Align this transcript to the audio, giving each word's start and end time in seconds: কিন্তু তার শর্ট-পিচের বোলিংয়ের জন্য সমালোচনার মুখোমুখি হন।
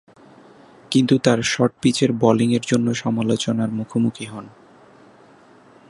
কিন্তু 0.91 1.15
তার 1.17 1.39
শর্ট-পিচের 1.43 2.11
বোলিংয়ের 2.13 2.61
জন্য 2.61 2.87
সমালোচনার 2.93 3.69
মুখোমুখি 3.69 4.25
হন। 4.25 4.45